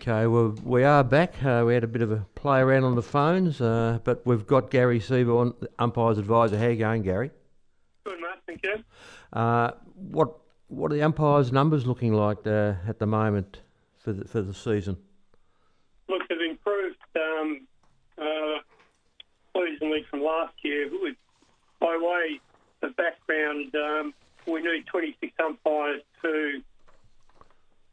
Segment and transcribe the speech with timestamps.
[0.00, 1.42] Okay, well, we are back.
[1.42, 4.46] Uh, we had a bit of a play around on the phones, uh, but we've
[4.46, 6.58] got Gary Seabourne on, umpire's advisor.
[6.58, 7.30] How are you going, Gary?
[8.04, 8.38] Good, mate.
[8.46, 8.84] Thank you.
[9.32, 10.34] Uh, what
[10.68, 13.60] what are the umpires' numbers looking like uh, at the moment
[13.96, 14.98] for the, for the season?
[16.08, 17.66] Look, they've improved um,
[18.18, 18.58] uh,
[19.54, 20.90] pleasingly from last year.
[20.90, 21.16] With,
[21.80, 22.40] by way
[22.82, 24.14] of background, um,
[24.46, 26.60] we need 26 umpires to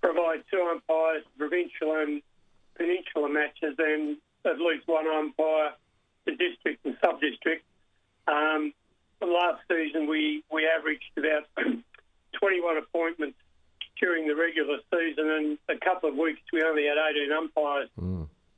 [0.00, 2.22] provide two umpires for provincial and
[2.76, 5.72] peninsular matches and at least one umpire
[6.24, 7.64] for district and sub-district.
[8.26, 8.72] Um,
[9.20, 11.44] last season, we, we averaged about
[12.32, 13.36] 21 appointments
[14.00, 17.88] during the regular season, and a couple of weeks we only had 18 umpires.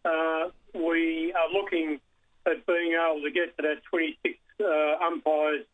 [0.05, 2.01] Uh, we are looking
[2.47, 5.65] at being able to get to that 26 uh, umpires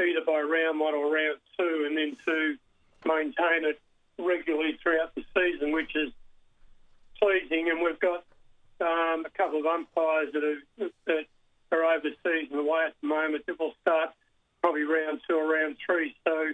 [0.00, 2.56] either by round one or round two, and then to
[3.06, 3.80] maintain it
[4.18, 6.10] regularly throughout the season, which is
[7.20, 7.70] pleasing.
[7.70, 8.24] And we've got
[8.80, 11.24] um, a couple of umpires that are, that
[11.72, 14.10] are overseas and away at the moment that will start
[14.62, 16.14] probably round two or round three.
[16.26, 16.48] So,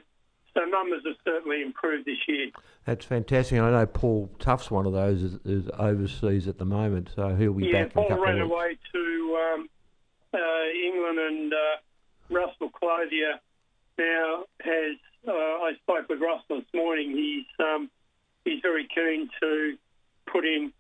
[0.55, 2.51] so numbers have certainly improved this year.
[2.85, 3.59] That's fantastic.
[3.61, 7.53] I know Paul Tuff's one of those is, is overseas at the moment, so he'll
[7.53, 8.53] be Yeah, back in a couple ran of weeks.
[8.53, 9.69] away to um,
[10.39, 11.77] England, and uh,
[12.31, 13.41] Russell Clothier
[13.99, 14.97] now has.
[15.27, 17.11] Uh, I spoke with Russell this morning.
[17.11, 17.91] He's um,
[18.45, 19.77] he's very keen to
[20.27, 20.73] put in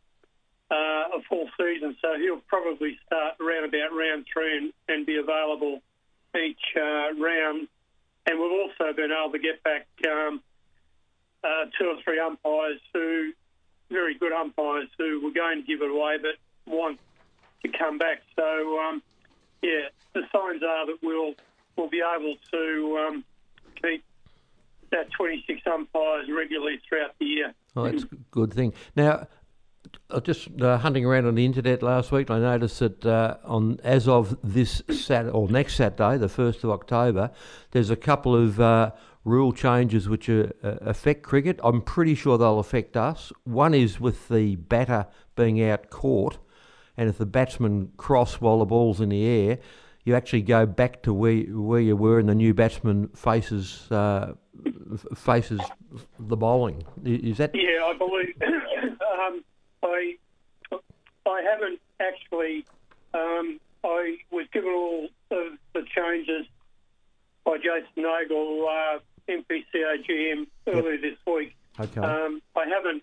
[0.70, 5.16] uh, a full season, so he'll probably start around about round three and, and be
[5.16, 5.82] available
[6.36, 7.68] each uh, round.
[8.26, 10.40] And we've also been able to get back um,
[11.42, 13.32] uh, two or three umpires who,
[13.90, 16.36] very good umpires who were going to give it away but
[16.72, 17.00] want
[17.62, 18.22] to come back.
[18.36, 19.02] So, um,
[19.62, 21.34] yeah, the signs are that we'll
[21.76, 23.24] we'll be able to um,
[23.82, 24.04] keep
[24.90, 27.54] that 26 umpires regularly throughout the year.
[27.76, 28.72] Oh, that's a good thing.
[28.96, 29.28] Now,
[30.22, 32.30] just uh, hunting around on the internet last week.
[32.30, 36.70] I noticed that uh, on as of this Sat or next Saturday, the first of
[36.70, 37.30] October,
[37.70, 38.90] there's a couple of uh,
[39.24, 41.60] rule changes which uh, uh, affect cricket.
[41.62, 43.32] I'm pretty sure they'll affect us.
[43.44, 45.06] One is with the batter
[45.36, 46.38] being out caught,
[47.00, 49.58] and if the batsman cross while the ball's in the air,
[50.04, 54.34] you actually go back to where where you were, and the new batsman faces uh,
[55.16, 55.62] faces
[56.18, 56.84] the bowling.
[57.02, 58.34] Is that Yeah, I believe.
[58.42, 59.42] um,
[59.82, 60.14] I
[61.26, 62.66] I haven't actually.
[63.14, 66.46] Um, I was given all of the changes
[67.46, 71.56] by Jason Nagle, uh, MPCA GM, earlier this week.
[71.80, 72.00] okay?
[72.02, 73.02] Um, I haven't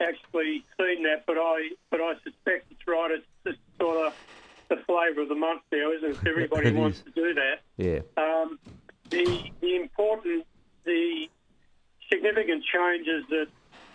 [0.00, 3.10] actually seen that, but I but I suspect it's right.
[3.10, 4.14] It's just sort of
[4.68, 6.18] the flavour of the month now, isn't it?
[6.28, 7.04] Everybody It wants is.
[7.04, 7.60] to do that.
[7.76, 8.00] yeah.
[8.16, 8.58] Um,
[9.10, 10.46] the the important
[10.84, 11.28] the
[12.12, 13.46] significant changes that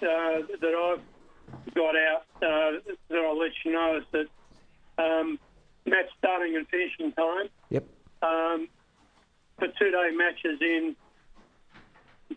[0.08, 2.80] uh, that I've got out uh,
[3.10, 5.40] that I'll let you know is that um,
[5.86, 7.84] match starting and finishing time Yep.
[8.22, 8.68] um,
[9.60, 10.96] for two day matches in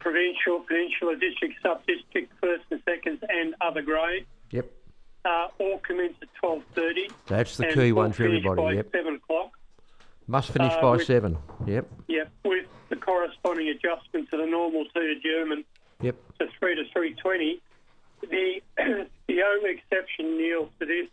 [0.00, 4.26] provincial, peninsular district, sub district, first and seconds, and other grades.
[4.50, 4.70] Yep.
[5.24, 7.08] Uh, all commence at twelve thirty.
[7.26, 8.60] That's the key one for everybody.
[8.62, 8.88] By Yep.
[8.92, 9.52] seven o'clock.
[10.26, 11.38] Must finish uh, by with- seven.
[11.66, 11.86] Yep.
[12.08, 15.64] Yep, with the corresponding adjustment to the normal two to German
[16.02, 16.16] Yep.
[16.40, 17.60] to three to three twenty.
[18.20, 21.08] The the only exception, Neil, to this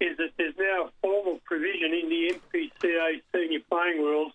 [0.00, 4.32] is that there's now a formal provision in the MPCA senior playing rules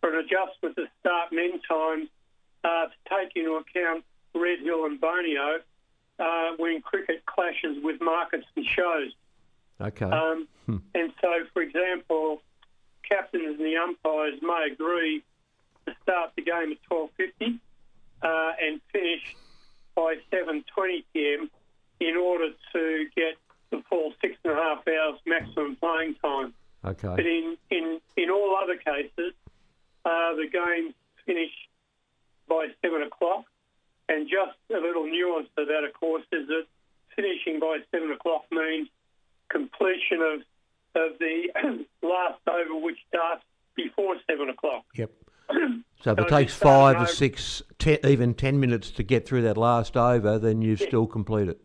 [0.00, 2.08] for an adjustment to start and end times
[2.62, 5.58] uh, to take into account Red Hill and Boneo
[6.18, 9.12] uh, when cricket clashes with markets and shows.
[9.80, 10.06] Okay.
[10.06, 10.48] Um,
[10.94, 12.42] And so, for example,
[13.08, 15.22] captains and the umpires may agree
[15.86, 17.58] to start the game at 12.50
[18.22, 19.36] uh, and finish
[19.94, 21.50] by 7.20 p.m.
[22.00, 23.36] in order to get
[23.70, 26.54] the full six and a half hours maximum playing time.
[26.84, 27.08] Okay.
[27.08, 29.34] But in, in, in all other cases,
[30.04, 31.52] uh, the games finish
[32.48, 33.44] by 7 o'clock.
[34.08, 36.64] And just a little nuance to that, of course, is that
[37.14, 38.88] finishing by 7 o'clock means
[39.48, 40.40] completion of,
[40.94, 41.48] of the
[42.02, 43.42] last over, which starts
[43.74, 44.84] before 7 o'clock.
[44.94, 45.10] Yep.
[46.02, 49.42] So if So it takes five or six, ten, even ten minutes to get through
[49.42, 51.56] that last over, then you've still completed.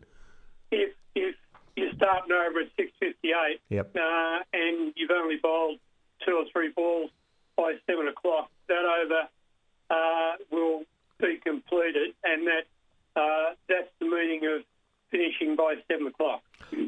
[0.70, 1.34] If, if
[1.76, 3.94] you're starting over at 6.58 Yep.
[3.94, 5.78] uh, and you've only bowled
[6.26, 7.10] two or three balls
[7.56, 9.28] by 7 o'clock, that over
[9.90, 10.84] uh, will
[11.22, 12.64] be completed, and that
[13.16, 14.62] uh, that's the meaning of
[15.10, 16.42] finishing by 7 o'clock.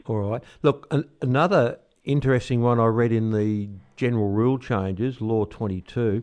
[0.07, 0.43] All right.
[0.63, 6.23] Look, an, another interesting one I read in the general rule changes, Law 22,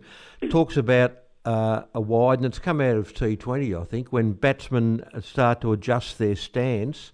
[0.49, 5.03] talks about uh, a wide, and it's come out of T20, I think, when batsmen
[5.21, 7.11] start to adjust their stance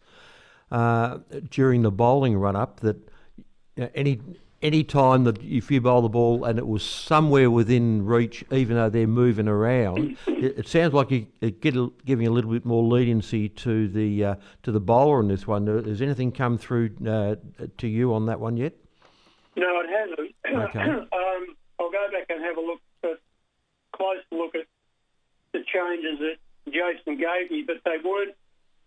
[0.71, 3.09] uh, during the bowling run up, that
[3.95, 4.21] any
[4.62, 8.75] any time that if you bowl the ball and it was somewhere within reach, even
[8.75, 12.51] though they're moving around, it, it sounds like you are get a, giving a little
[12.51, 15.68] bit more leniency to the uh, to the bowler in this one.
[15.68, 17.36] Uh, Has anything come through uh,
[17.77, 18.74] to you on that one yet?
[19.56, 20.18] No, it hasn't.
[20.48, 20.80] Okay.
[20.80, 23.15] um, I'll go back and have a look, a
[23.95, 24.65] close look at
[25.51, 26.38] the changes that
[26.71, 28.33] Jason gave me, but they weren't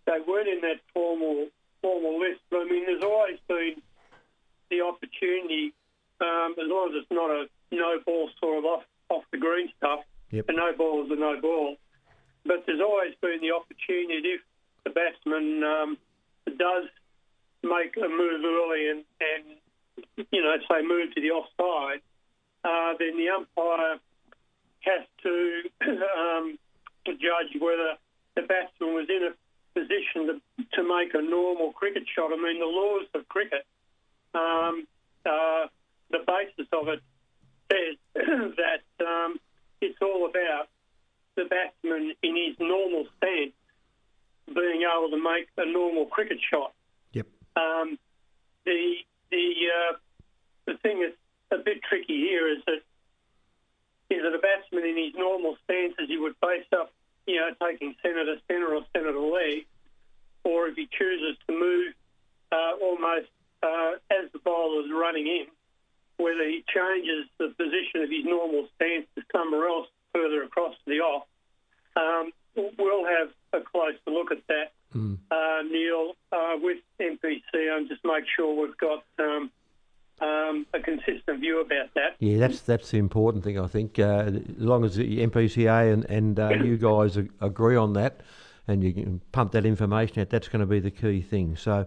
[0.07, 1.49] they weren't in that formal
[1.83, 2.41] formal list.
[2.53, 3.83] I mean, there's always been
[4.71, 5.75] the opportunity,
[6.21, 9.69] um, as long as it's not a no ball sort of off off the green
[9.77, 10.01] stuff.
[10.31, 10.47] Yep.
[10.49, 11.77] A no ball is a no ball.
[12.47, 14.41] But there's always been the opportunity if
[14.85, 15.99] the batsman um,
[16.47, 16.87] does
[17.63, 22.01] make a move early and, and you know, say move to the offside,
[22.65, 23.99] uh, then the umpire
[24.81, 25.63] has to
[26.17, 26.59] um,
[27.07, 27.97] judge whether
[28.37, 29.33] the batsman was in a
[29.79, 32.33] position to, to make a normal cricket shot.
[32.33, 33.67] I mean, the laws of cricket,
[34.35, 34.87] um,
[35.27, 35.67] uh,
[36.11, 37.01] the basis of it
[37.71, 39.39] says that um,
[39.81, 40.69] it's all about
[41.37, 43.53] the batsman in his normal stance
[44.47, 46.73] being able to make a normal cricket shot.
[47.13, 47.27] Yep.
[47.57, 47.99] Um,
[48.65, 48.97] the
[49.31, 49.97] the uh,
[50.67, 52.83] the thing that's a bit tricky here is that
[54.11, 56.93] is that a batsman in his normal stance as he would face up,
[57.27, 59.67] you know, taking centre to centre or centre to leg,
[60.45, 61.95] or if he chooses to move
[62.51, 63.29] uh, almost
[63.63, 65.47] uh, as the bowler is running in,
[66.17, 70.91] whether he changes the position of his normal stance to somewhere else further across to
[70.91, 71.27] the off.
[71.97, 74.73] Um, we'll have a closer look at that,
[75.31, 79.51] uh, Neil, uh, with MPC and just make sure we've got um,
[80.21, 82.17] um, a consistent view about that.
[82.19, 83.59] Yeah, that's that's the important thing.
[83.59, 87.95] I think uh, as long as the MPCA and and uh, you guys agree on
[87.95, 88.21] that,
[88.69, 91.57] and you can pump that information out, that's going to be the key thing.
[91.57, 91.87] So.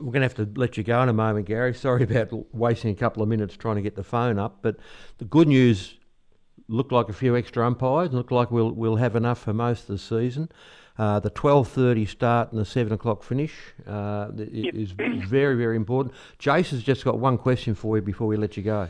[0.00, 1.74] I- we're going to have to let you go in a moment, Gary.
[1.74, 4.58] Sorry about wasting a couple of minutes trying to get the phone up.
[4.62, 4.76] But
[5.18, 5.98] the good news
[6.68, 8.12] looked like a few extra umpires.
[8.12, 10.50] Looked like we'll we'll have enough for most of the season.
[10.98, 13.54] Uh, the twelve thirty start and the seven o'clock finish
[13.86, 16.14] uh, th- i- is very very important.
[16.38, 18.88] Jason's just got one question for you before we let you go.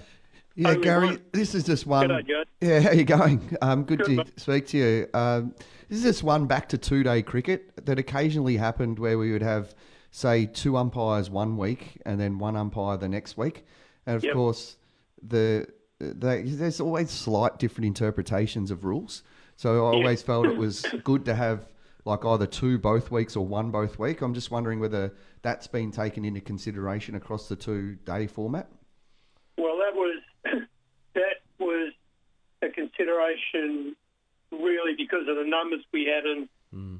[0.56, 1.20] Yeah, Only Gary, one.
[1.32, 2.08] this is just one.
[2.08, 3.56] G'day, Yeah, how you going?
[3.62, 4.40] Um, good, Good, to mate.
[4.40, 5.06] speak to you.
[5.14, 5.54] Um,
[5.88, 9.42] this is just one back to two day cricket that occasionally happened where we would
[9.42, 9.72] have,
[10.10, 13.64] say, two umpires one week and then one umpire the next week,
[14.06, 14.34] and of Yep.
[14.34, 14.76] course,
[15.22, 15.66] the
[16.00, 19.22] they, there's always slight different interpretations of rules.
[19.56, 21.66] So I always felt it was good to have
[22.06, 24.22] like either two both weeks or one both week.
[24.22, 25.12] I'm just wondering whether
[25.42, 28.68] that's been taken into consideration across the two day format.
[29.58, 30.22] Well, that was
[31.14, 31.92] that was
[32.62, 33.94] a consideration
[34.50, 36.96] really because of the numbers we had and hmm.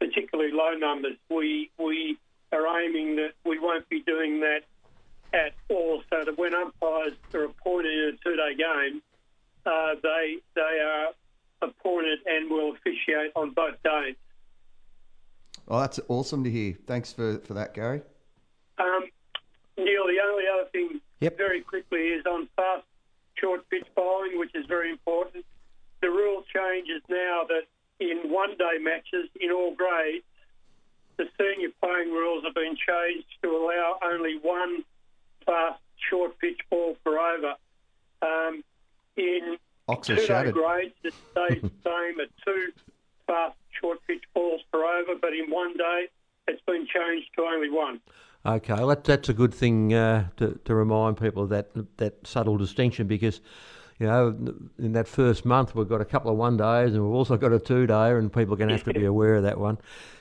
[0.00, 1.16] particularly low numbers.
[1.30, 2.18] We we
[2.52, 4.60] are aiming that we won't be doing that
[5.32, 6.02] at all.
[6.10, 9.02] So that when umpires are appointed in a two-day game,
[9.66, 11.08] uh, they they are
[11.62, 14.16] appointed and will officiate on both days.
[15.68, 16.74] Oh, that's awesome to hear.
[16.86, 18.02] Thanks for, for that, Gary.
[18.78, 19.04] Um,
[19.76, 21.36] Neil, the only other thing Yep.
[21.36, 22.84] very quickly is on fast
[23.34, 25.44] short pitch bowling, which is very important.
[26.00, 27.64] The rule change is now that
[28.00, 30.24] in one day matches in all grades,
[31.20, 34.82] the senior playing rules have been changed to allow only one
[35.44, 37.54] fast short pitch ball per over.
[38.22, 38.64] Um,
[39.16, 39.58] in
[39.88, 40.54] Oxer two day shattered.
[40.54, 42.72] grades, it stays the same at two
[43.26, 46.08] fast short pitch balls per over, but in one day,
[46.48, 48.00] it's been changed to only one.
[48.46, 52.26] Okay, well, that, that's a good thing uh, to, to remind people of that that
[52.26, 53.42] subtle distinction because,
[53.98, 54.34] you know,
[54.78, 57.52] in that first month we've got a couple of one days and we've also got
[57.52, 59.76] a two day, and people are going to have to be aware of that one.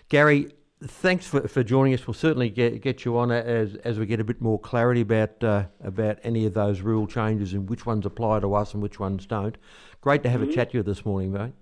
[0.10, 0.52] Gary,
[0.84, 2.08] thanks for, for joining us.
[2.08, 5.44] We'll certainly get get you on as as we get a bit more clarity about
[5.44, 9.00] uh, about any of those rule changes and which ones apply to us and which
[9.00, 9.58] ones don't.
[10.02, 11.54] Great to have a chat to you this morning, mate.